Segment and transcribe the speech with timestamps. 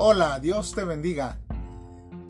[0.00, 1.40] Hola, Dios te bendiga.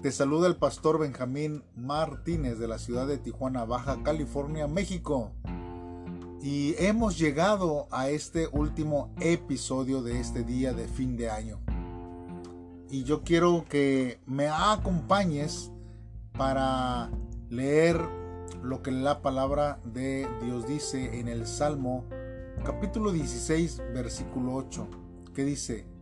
[0.00, 5.32] Te saluda el pastor Benjamín Martínez de la ciudad de Tijuana, Baja California, México.
[6.40, 11.60] Y hemos llegado a este último episodio de este día de fin de año.
[12.88, 15.70] Y yo quiero que me acompañes
[16.38, 17.10] para
[17.50, 18.00] leer
[18.62, 22.06] lo que la palabra de Dios dice en el Salmo
[22.64, 24.88] capítulo 16 versículo 8,
[25.34, 25.97] que dice,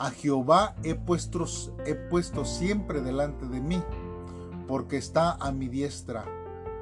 [0.00, 1.44] a Jehová he puesto,
[1.84, 3.82] he puesto siempre delante de mí,
[4.66, 6.24] porque está a mi diestra,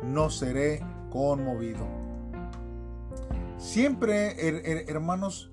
[0.05, 1.85] no seré conmovido.
[3.59, 4.37] Siempre,
[4.89, 5.51] hermanos,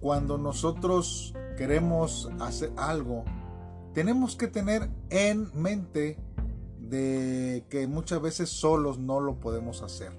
[0.00, 3.24] cuando nosotros queremos hacer algo,
[3.94, 6.18] tenemos que tener en mente
[6.80, 10.10] de que muchas veces solos no lo podemos hacer.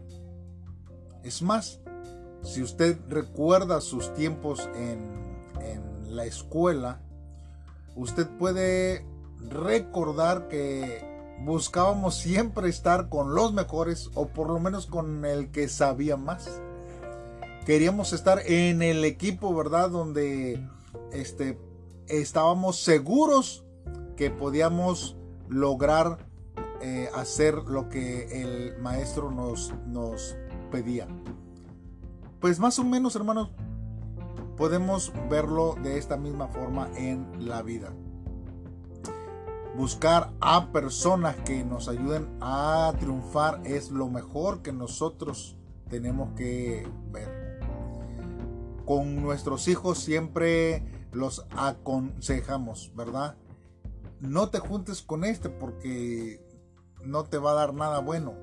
[1.22, 1.82] Es más,
[2.44, 5.31] si usted recuerda sus tiempos en
[6.12, 7.02] la escuela,
[7.96, 9.06] usted puede
[9.50, 11.04] recordar que
[11.44, 16.62] buscábamos siempre estar con los mejores o por lo menos con el que sabía más.
[17.66, 19.90] Queríamos estar en el equipo, ¿verdad?
[19.90, 20.68] Donde
[21.12, 21.60] este,
[22.08, 23.64] estábamos seguros
[24.16, 25.16] que podíamos
[25.48, 26.30] lograr
[26.82, 30.36] eh, hacer lo que el maestro nos, nos
[30.72, 31.08] pedía.
[32.40, 33.52] Pues más o menos, hermanos,
[34.62, 37.92] podemos verlo de esta misma forma en la vida.
[39.76, 45.58] Buscar a personas que nos ayuden a triunfar es lo mejor que nosotros
[45.90, 47.60] tenemos que ver.
[48.86, 53.38] Con nuestros hijos siempre los aconsejamos, ¿verdad?
[54.20, 56.46] No te juntes con este porque
[57.04, 58.36] no te va a dar nada bueno.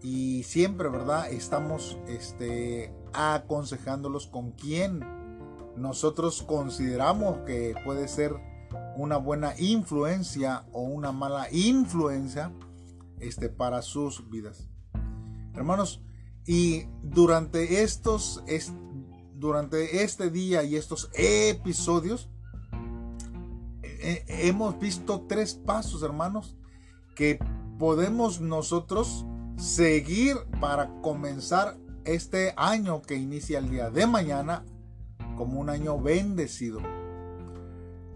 [0.00, 1.30] Y siempre, ¿verdad?
[1.30, 5.22] Estamos este, aconsejándolos con quién
[5.76, 8.34] nosotros consideramos que puede ser
[8.96, 12.52] una buena influencia o una mala influencia
[13.20, 14.68] este, para sus vidas.
[15.54, 16.02] Hermanos,
[16.46, 18.42] y durante estos,
[19.34, 22.28] durante este día y estos episodios,
[24.26, 26.56] hemos visto tres pasos, hermanos,
[27.14, 27.38] que
[27.78, 29.24] podemos nosotros
[29.56, 34.64] seguir para comenzar este año que inicia el día de mañana
[35.36, 36.80] como un año bendecido.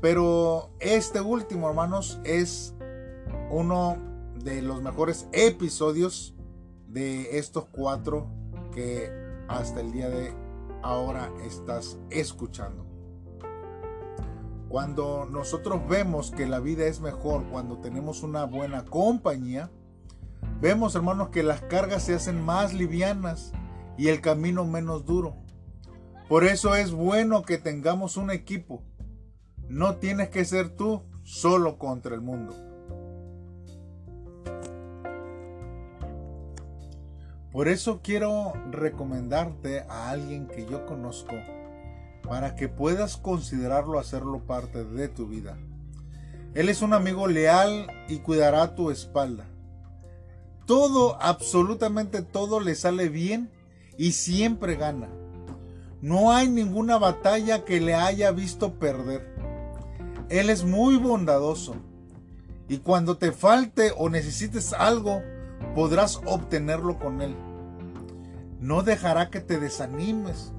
[0.01, 2.75] Pero este último, hermanos, es
[3.51, 3.97] uno
[4.43, 6.35] de los mejores episodios
[6.87, 8.29] de estos cuatro
[8.73, 9.11] que
[9.49, 10.33] hasta el día de
[10.83, 12.87] ahora estás escuchando.
[14.69, 19.71] Cuando nosotros vemos que la vida es mejor cuando tenemos una buena compañía,
[20.61, 23.53] vemos hermanos que las cargas se hacen más livianas
[23.97, 25.37] y el camino menos duro.
[26.29, 28.83] Por eso es bueno que tengamos un equipo.
[29.69, 32.55] No tienes que ser tú solo contra el mundo.
[37.51, 41.35] Por eso quiero recomendarte a alguien que yo conozco
[42.23, 45.57] para que puedas considerarlo hacerlo parte de tu vida.
[46.55, 49.47] Él es un amigo leal y cuidará tu espalda.
[50.67, 53.51] Todo, absolutamente todo le sale bien
[53.97, 55.09] y siempre gana.
[56.01, 59.35] No hay ninguna batalla que le haya visto perder.
[60.29, 61.75] Él es muy bondadoso.
[62.69, 65.23] Y cuando te falte o necesites algo,
[65.75, 67.35] podrás obtenerlo con Él.
[68.61, 70.53] No dejará que te desanimes.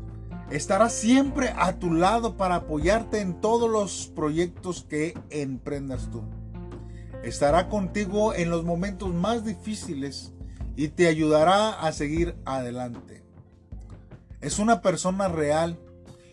[0.49, 6.23] Estará siempre a tu lado para apoyarte en todos los proyectos que emprendas tú.
[7.23, 10.33] Estará contigo en los momentos más difíciles
[10.75, 13.18] y te ayudará a seguir adelante.
[14.41, 15.77] Es una persona real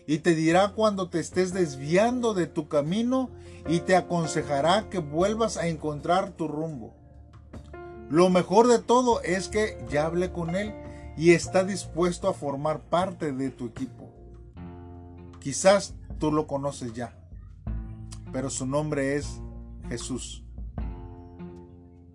[0.05, 3.29] y te dirá cuando te estés desviando de tu camino
[3.67, 6.95] y te aconsejará que vuelvas a encontrar tu rumbo.
[8.09, 10.73] Lo mejor de todo es que ya hablé con él
[11.17, 14.09] y está dispuesto a formar parte de tu equipo.
[15.41, 17.13] Quizás tú lo conoces ya,
[18.31, 19.41] pero su nombre es
[19.89, 20.45] Jesús.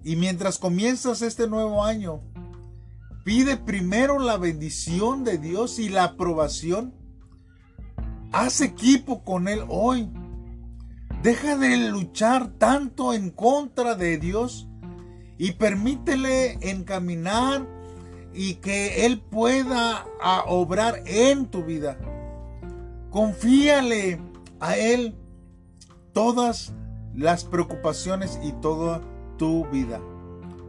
[0.02, 2.22] Y mientras comienzas este nuevo año,
[3.24, 6.92] Pide primero la bendición de Dios y la aprobación.
[8.32, 10.10] Haz equipo con Él hoy.
[11.22, 14.68] Deja de luchar tanto en contra de Dios
[15.38, 17.68] y permítele encaminar
[18.34, 20.04] y que Él pueda
[20.46, 21.96] obrar en tu vida.
[23.10, 24.20] Confíale
[24.58, 25.14] a Él
[26.12, 26.74] todas
[27.14, 29.00] las preocupaciones y toda
[29.36, 30.00] tu vida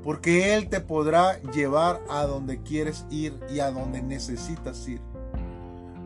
[0.04, 5.02] porque Él te podrá llevar a donde quieres ir y a donde necesitas ir.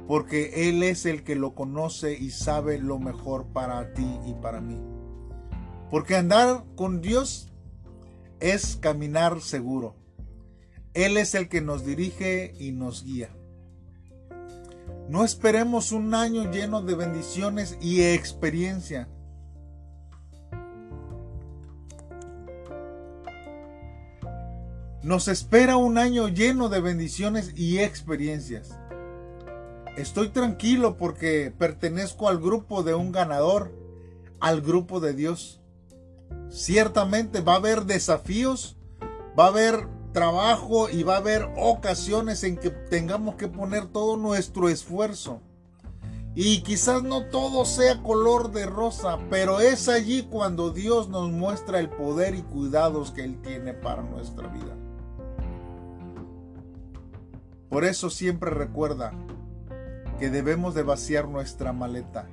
[0.07, 4.61] porque Él es el que lo conoce y sabe lo mejor para ti y para
[4.61, 4.79] mí.
[5.91, 7.51] Porque andar con Dios
[8.39, 9.95] es caminar seguro.
[10.93, 13.29] Él es el que nos dirige y nos guía.
[15.09, 19.09] No esperemos un año lleno de bendiciones y experiencia.
[25.07, 28.77] Nos espera un año lleno de bendiciones y experiencias.
[29.95, 33.71] Estoy tranquilo porque pertenezco al grupo de un ganador,
[34.41, 35.61] al grupo de Dios.
[36.49, 38.75] Ciertamente va a haber desafíos,
[39.39, 44.17] va a haber trabajo y va a haber ocasiones en que tengamos que poner todo
[44.17, 45.39] nuestro esfuerzo.
[46.35, 51.79] Y quizás no todo sea color de rosa, pero es allí cuando Dios nos muestra
[51.79, 54.75] el poder y cuidados que Él tiene para nuestra vida.
[57.69, 59.13] Por eso siempre recuerda
[60.19, 62.27] que debemos de vaciar nuestra maleta,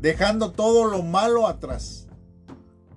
[0.00, 2.08] dejando todo lo malo atrás.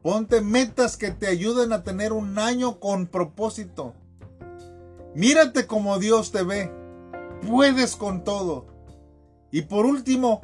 [0.02, 3.94] Ponte metas que te ayuden a tener un año con propósito.
[5.14, 6.72] Mírate como Dios te ve.
[7.48, 8.68] Puedes con todo.
[9.52, 10.42] Y por último,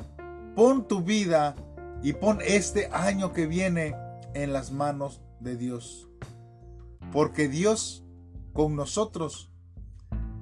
[0.55, 1.55] pon tu vida
[2.01, 3.95] y pon este año que viene
[4.33, 6.09] en las manos de Dios.
[7.11, 8.03] Porque Dios
[8.53, 9.51] con nosotros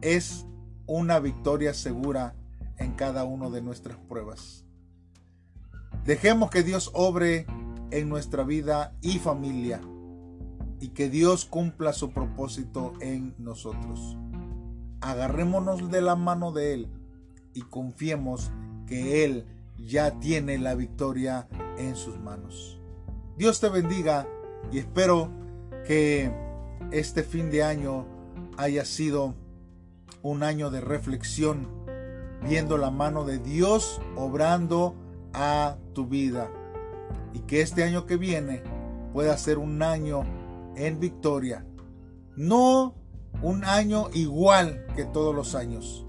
[0.02, 0.46] es
[0.88, 2.36] una victoria segura
[2.78, 4.66] en cada una de nuestras pruebas.
[6.06, 7.46] Dejemos que Dios obre
[7.92, 9.82] en nuestra vida y familia
[10.80, 14.18] y que Dios cumpla su propósito en nosotros.
[15.02, 16.88] Agarrémonos de la mano de Él
[17.54, 18.52] y confiemos
[18.88, 19.46] que Él
[19.78, 21.48] ya tiene la victoria
[21.78, 22.80] en sus manos.
[23.38, 24.28] Dios te bendiga
[24.72, 25.30] y espero
[25.86, 26.32] que
[26.92, 28.06] este fin de año
[28.58, 29.36] haya sido
[30.22, 31.68] un año de reflexión,
[32.44, 34.96] viendo la mano de Dios obrando
[35.34, 36.52] a tu vida.
[37.34, 38.64] Y que este año que viene
[39.14, 40.24] pueda ser un año
[40.76, 41.66] en victoria.
[42.36, 42.96] No
[43.42, 46.06] un año igual que todos los años.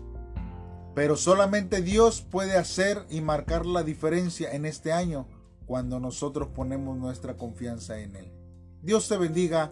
[0.94, 5.26] Pero solamente Dios puede hacer y marcar la diferencia en este año
[5.67, 8.32] cuando nosotros ponemos nuestra confianza en Él.
[8.82, 9.70] Dios te bendiga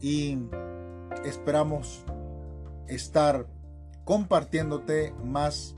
[0.00, 0.38] y
[1.24, 2.04] esperamos
[2.88, 3.46] estar
[4.04, 5.76] compartiéndote más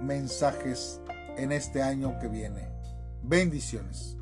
[0.00, 1.00] mensajes
[1.36, 2.68] en este año que viene.
[3.22, 4.19] Bendiciones.